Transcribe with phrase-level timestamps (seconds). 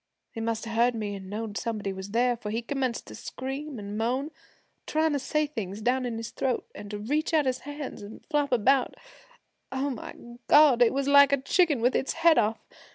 [0.31, 3.77] He must have heard me an' known somebody was there, for he commenced to scream
[3.77, 4.31] an' moan,
[4.87, 8.21] tryin' to say things down in his throat, an' to reach out his hands an'
[8.27, 8.95] flop about
[9.71, 10.15] O my
[10.47, 10.81] God!
[10.81, 12.57] It was like a chicken with its head off!